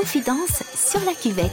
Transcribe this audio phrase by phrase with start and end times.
[0.00, 1.50] Confidence sur la cuvette.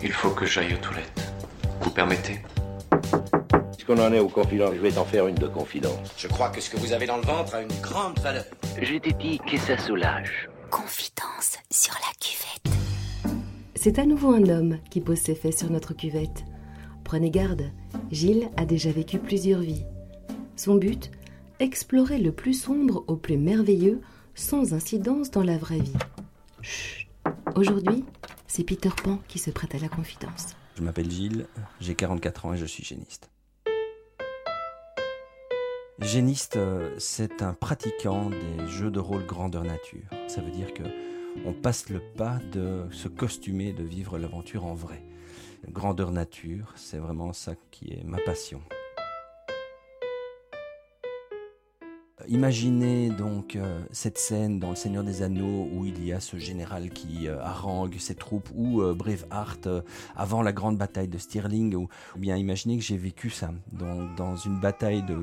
[0.00, 1.32] Il faut que j'aille aux toilettes.
[1.80, 2.38] Vous permettez?
[3.72, 6.12] Puisqu'on en est aux confidences, je vais t'en faire une de confidence.
[6.16, 8.44] Je crois que ce que vous avez dans le ventre a une grande valeur.
[8.80, 10.48] Je t'ai dit que ça soulage.
[10.70, 12.78] Confidence sur la cuvette.
[13.74, 16.44] C'est à nouveau un homme qui pose ses faits sur notre cuvette.
[17.02, 17.72] Prenez garde,
[18.12, 19.84] Gilles a déjà vécu plusieurs vies.
[20.54, 21.10] Son but
[21.58, 24.00] Explorer le plus sombre au plus merveilleux
[24.36, 25.92] sans incidence dans la vraie vie.
[27.54, 28.04] Aujourd'hui,
[28.46, 30.56] c'est Peter Pan qui se prête à la confidence.
[30.76, 31.46] Je m'appelle Gilles,
[31.80, 33.30] j'ai 44 ans et je suis géniste.
[36.00, 40.04] Géniste, euh, c'est un pratiquant des jeux de rôle grandeur nature.
[40.28, 40.82] Ça veut dire que
[41.44, 45.02] on passe le pas de se costumer, de vivre l'aventure en vrai.
[45.70, 48.60] Grandeur nature, c'est vraiment ça qui est ma passion.
[52.28, 56.38] Imaginez donc euh, cette scène dans Le Seigneur des Anneaux où il y a ce
[56.38, 59.82] général qui euh, harangue ses troupes ou euh, Braveheart euh,
[60.16, 64.06] avant la grande bataille de Stirling ou, ou bien imaginez que j'ai vécu ça dans,
[64.16, 65.14] dans une bataille de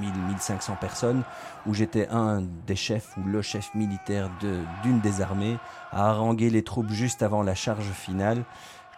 [0.00, 1.22] 1000-1500 personnes
[1.66, 5.58] où j'étais un des chefs ou le chef militaire de- d'une des armées
[5.92, 8.44] à haranguer les troupes juste avant la charge finale.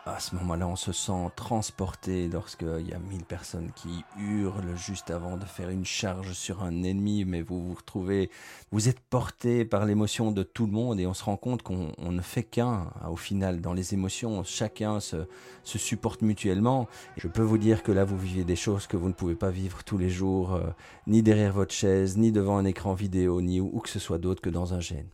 [0.06, 5.10] À ce moment-là, on se sent transporté lorsqu'il y a 1000 personnes qui hurlent juste
[5.10, 8.30] avant de faire une charge sur un ennemi, mais vous vous retrouvez,
[8.72, 11.92] vous êtes porté par l'émotion de tout le monde et on se rend compte qu'on
[11.98, 15.26] on ne fait qu'un hein, au final dans les émotions, chacun se,
[15.64, 16.88] supporte mutuellement.
[17.18, 19.50] Je peux vous dire que là, vous vivez des choses que vous ne pouvez pas
[19.50, 20.62] vivre tous les jours, euh,
[21.06, 24.40] ni derrière votre chaise, ni devant un écran vidéo, ni où que ce soit d'autre
[24.40, 25.08] que dans un gène.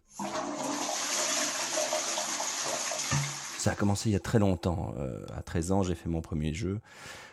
[3.67, 4.95] Ça a commencé il y a très longtemps.
[5.00, 6.78] Euh, à 13 ans, j'ai fait mon premier jeu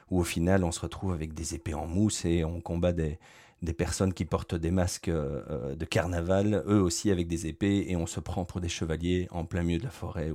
[0.09, 3.19] où au final, on se retrouve avec des épées en mousse et on combat des,
[3.61, 7.95] des personnes qui portent des masques euh, de carnaval, eux aussi avec des épées, et
[7.95, 10.31] on se prend pour des chevaliers en plein milieu de la forêt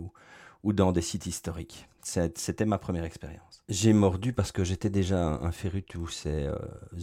[0.63, 1.89] ou dans des sites historiques.
[2.03, 3.63] C'était ma première expérience.
[3.69, 6.57] J'ai mordu parce que j'étais déjà un, féru de tous ces euh,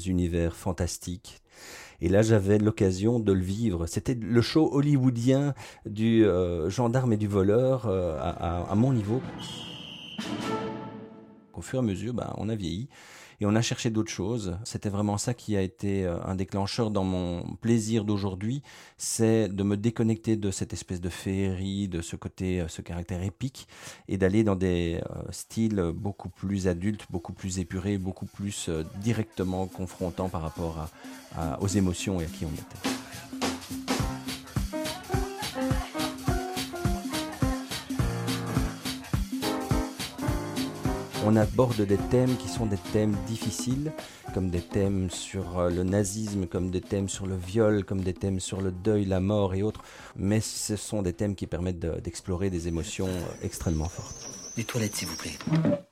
[0.06, 1.42] univers fantastiques.
[2.02, 3.86] Et là, j'avais l'occasion de le vivre.
[3.86, 5.54] C'était le show hollywoodien
[5.86, 9.22] du euh, gendarme et du voleur euh, à mon niveau.
[11.54, 12.90] Au fur et à mesure, bah, on a vieilli
[13.42, 14.58] et on a cherché d'autres choses.
[14.64, 18.62] C'était vraiment ça qui a été euh, un déclencheur dans mon plaisir d'aujourd'hui,
[18.98, 23.24] c'est de me déconnecter de cette espèce de féerie, de ce côté, euh, ce caractère
[23.24, 23.68] épique,
[24.08, 28.70] et d'aller dans des euh, styles beaucoup plus adultes, beaucoup plus épurés, beaucoup plus
[29.02, 30.90] directement confrontants par rapport
[31.60, 33.45] aux émotions et à qui on était.
[41.28, 43.92] On aborde des thèmes qui sont des thèmes difficiles,
[44.34, 48.14] comme des thèmes sur euh, le nazisme, comme des thèmes sur le viol, comme des
[48.14, 49.82] thèmes sur le deuil, la mort et autres.
[50.16, 54.30] Mais ce sont des thèmes qui permettent de- d'explorer des émotions euh, extrêmement fortes.
[54.56, 55.34] Les toilettes, s'il vous plaît.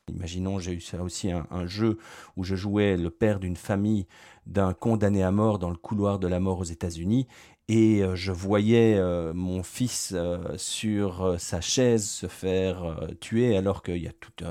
[0.07, 1.97] Imaginons, j'ai eu ça aussi un, un jeu
[2.37, 4.05] où je jouais le père d'une famille
[4.45, 7.27] d'un condamné à mort dans le couloir de la mort aux États-Unis.
[7.69, 13.83] Et euh, je voyais euh, mon fils euh, sur sa chaise se faire tuer alors
[13.83, 14.43] qu'il y a toute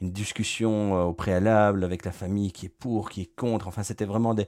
[0.00, 3.68] une discussion au préalable avec la famille qui est pour, qui est contre.
[3.68, 4.46] Enfin, c'était vraiment des,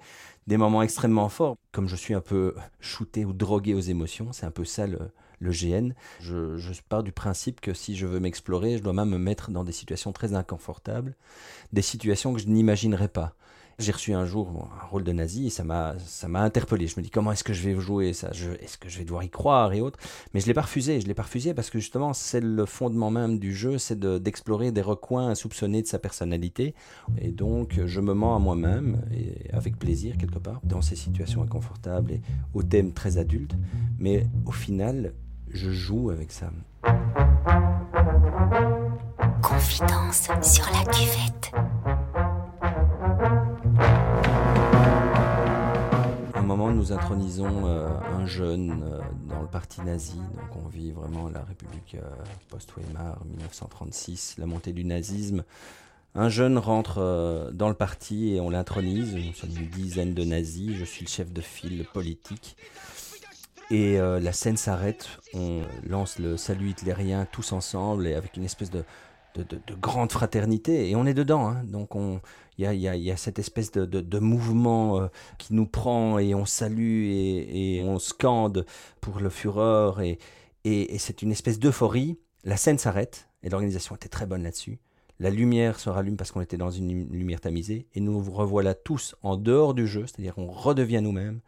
[0.56, 1.56] moments extrêmement forts.
[1.70, 4.98] Comme je suis un peu shooté ou drogué aux émotions, c'est un peu ça le,
[5.38, 5.92] le GN.
[6.20, 9.52] Je, je pars du principe que si je veux m'explorer, je dois même me mettre
[9.52, 11.14] dans des situations très inconfortables,
[11.72, 13.36] des situations que je n'imaginerais pas.
[13.80, 15.94] J'ai reçu un jour un rôle de nazi et ça m'a
[16.42, 16.88] interpellé.
[16.88, 18.30] Je me dis comment est-ce que je vais jouer ça?
[18.60, 20.00] Est-ce que je vais devoir y croire et autres?
[20.34, 21.00] Mais je l'ai pas refusé.
[21.00, 24.18] Je l'ai pas refusé parce que justement c'est le fondement même du jeu, c'est de-
[24.18, 26.74] d'explorer des recoins insoupçonnés de sa personnalité.
[27.18, 31.44] Et donc je me mens à moi-même et avec plaisir quelque part dans ces situations
[31.44, 32.20] inconfortables et
[32.54, 33.54] aux thèmes très adultes.
[34.00, 35.14] Mais au final,
[35.52, 36.50] je joue avec ça.
[39.40, 41.52] Confidence sur la cuvette.
[46.78, 50.14] Nous intronisons euh, un jeune euh, dans le parti nazi.
[50.14, 52.08] Donc, on vit vraiment la République euh,
[52.50, 55.42] post-Weimar, 1936, la montée du nazisme.
[56.14, 59.14] Un jeune rentre dans le parti et on l'intronise.
[59.14, 60.76] Nous sommes une dizaine de nazis.
[60.76, 62.56] Je suis le chef de file politique.
[63.70, 65.06] Et la scène s'arrête.
[65.34, 68.84] On lance le salut hitlérien tous ensemble et avec une espèce de,
[69.38, 70.90] de, de- de grande fraternité.
[70.90, 71.48] Et on est dedans.
[71.48, 71.64] hein.
[71.64, 72.20] Donc, on,
[72.58, 75.06] il y y a- cette espèce de, de- mouvement euh,
[75.38, 78.66] qui nous prend et on salue et, et on scande
[79.00, 80.18] pour le fureur et,
[80.64, 82.18] et- c'est une espèce d'euphorie.
[82.44, 84.78] La scène s'arrête et l'organisation était très bonne là-dessus.
[85.20, 88.74] La lumière se rallume parce qu'on était dans une lum- lumière tamisée et nous revoilà
[88.74, 91.40] tous en dehors du jeu, c'est-à-dire on redevient nous-mêmes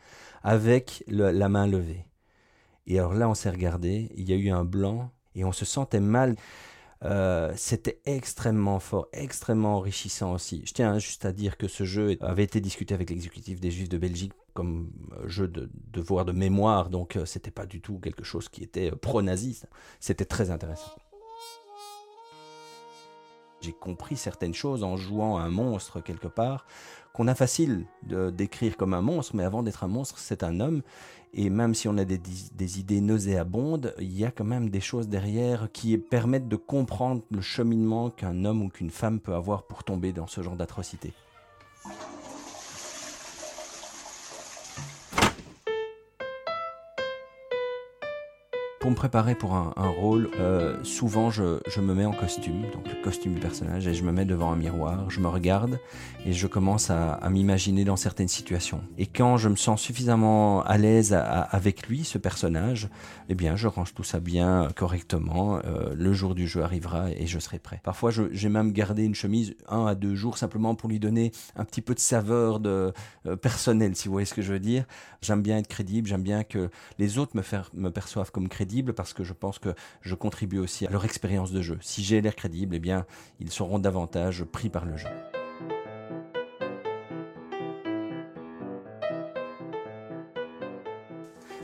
[0.42, 2.04] avec la main levée.
[2.86, 5.64] Et alors là, on s'est regardé, il y a eu un blanc et on se
[5.64, 6.34] sentait mal.
[7.02, 10.62] Euh, c'était extrêmement fort, extrêmement enrichissant aussi.
[10.66, 13.88] Je tiens juste à dire que ce jeu avait été discuté avec l'exécutif des Juifs
[13.88, 14.90] de Belgique comme
[15.26, 18.90] jeu de devoir de mémoire, donc euh, c'était pas du tout quelque chose qui était
[18.90, 19.66] pro-naziste.
[19.98, 20.92] C'était très intéressant.
[23.62, 26.66] J'ai compris certaines choses en jouant un monstre quelque part,
[27.12, 30.60] qu'on a facile de décrire comme un monstre, mais avant d'être un monstre, c'est un
[30.60, 30.82] homme.
[31.32, 35.08] Et même si on a des, idées nauséabondes, il y a quand même des choses
[35.08, 39.84] derrière qui permettent de comprendre le cheminement qu'un homme ou qu'une femme peut avoir pour
[39.84, 41.12] tomber dans ce genre d'atrocité.
[48.80, 52.94] Pour me préparer pour un, rôle, euh, souvent je, me mets en costume, donc le
[53.04, 55.78] costume du personnage, et je me mets devant un miroir, je me regarde
[56.24, 58.80] et je commence à, m'imaginer dans certaines situations.
[58.96, 62.88] Et quand je me sens suffisamment à l'aise avec lui, ce personnage,
[63.28, 65.60] eh bien je range tout ça bien correctement.
[65.66, 67.82] Euh, le jour du jeu arrivera et je serai prêt.
[67.84, 71.66] Parfois j'ai même gardé une chemise un à deux jours simplement pour lui donner un
[71.66, 72.94] petit peu de saveur de
[73.26, 74.84] euh, personnelle, si vous voyez ce que je veux dire.
[75.20, 77.36] J'aime bien être crédible, j'aime bien que les autres
[77.74, 81.52] me perçoivent comme crédible parce que je pense que je contribue aussi à leur expérience
[81.52, 81.78] de jeu.
[81.80, 83.06] Si j'ai l'air crédible, eh bien,
[83.38, 85.08] ils seront davantage pris par le jeu.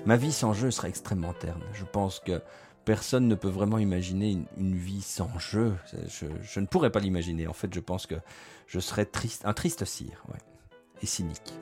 [0.05, 1.63] Ma vie sans jeu serait extrêmement terne.
[1.73, 2.41] Je pense que
[2.85, 5.75] personne ne peut vraiment imaginer une, vie sans jeu.
[6.09, 7.49] Je, ne pourrais pas l'imaginer.
[7.49, 8.15] En fait, je pense que
[8.69, 10.23] je serais triste, un triste cire,
[11.03, 11.55] et cynique.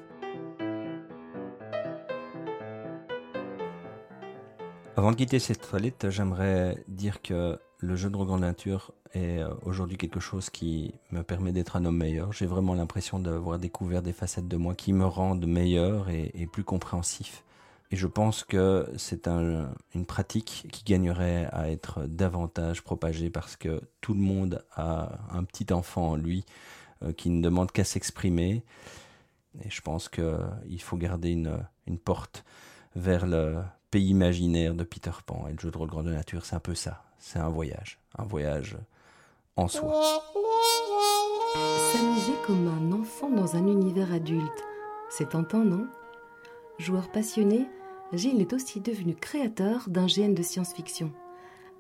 [5.05, 9.53] Avant de quitter cette toilette, j'aimerais dire que le jeu de grande nature est euh,
[9.61, 12.33] aujourd'hui quelque chose qui me permet d'être un homme meilleur.
[12.33, 16.65] J'ai vraiment l'impression d'avoir découvert des facettes de moi qui me rendent meilleur et, plus
[16.65, 17.45] compréhensif.
[17.91, 23.83] Et je pense que c'est une pratique qui gagnerait à être davantage propagée parce que
[24.01, 26.47] tout le monde a un petit enfant en lui
[27.03, 28.63] euh, qui ne demande qu'à s'exprimer.
[29.63, 32.43] Et je pense qu'il faut garder une porte
[32.95, 35.47] vers le pays imaginaire de Peter Pan.
[35.49, 37.05] Et le jeu de rôle grande nature, c'est un peu ça.
[37.19, 37.99] C'est un voyage.
[38.19, 38.77] Un voyage
[39.57, 40.23] en soi.
[41.93, 44.65] S'amuser comme un enfant dans un univers adulte,
[45.09, 45.87] c'est tentant, non?
[46.79, 47.67] Joueur passionné,
[48.13, 51.13] Gilles est aussi devenu créateur d'un GN de science-fiction.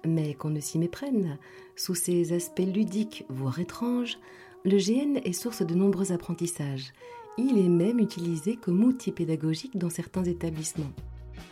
[0.07, 1.39] Mais qu'on ne s'y méprenne,
[1.75, 4.19] sous ses aspects ludiques, voire étranges,
[4.65, 6.93] le GN est source de nombreux apprentissages.
[7.37, 10.93] Il est même utilisé comme outil pédagogique dans certains établissements.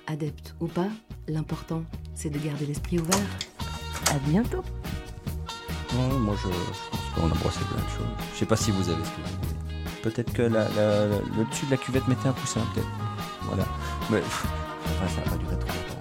[0.06, 0.88] Adepte ou pas,
[1.26, 1.82] l'important,
[2.14, 3.18] c'est de garder l'esprit ouvert.
[4.10, 4.62] À bientôt.
[5.92, 8.26] moi, je, pense qu'on a brossé plein de choses.
[8.34, 9.82] Je sais pas si vous avez ce que vous voulez.
[10.02, 12.88] Peut-être que le dessus de la cuvette mettait un poussin, peut-être.
[13.42, 13.64] Voilà.
[14.10, 15.91] Mais ça va pas durer trop